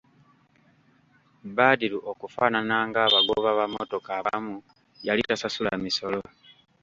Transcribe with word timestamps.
Badru 1.55 1.97
okufaanana 2.11 2.75
ng'abagoba 2.89 3.49
ba 3.59 3.65
mmotoka 3.69 4.09
abamu 4.19 4.55
yali 5.07 5.21
tasasula 5.29 5.71
misolo. 5.83 6.21